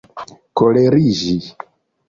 [0.61, 1.39] koleriĝi